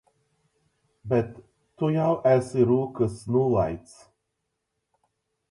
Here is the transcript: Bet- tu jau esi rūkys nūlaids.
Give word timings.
Bet- 1.11 1.35
tu 1.83 1.89
jau 1.97 2.07
esi 2.31 2.65
rūkys 2.71 3.21
nūlaids. 3.37 3.95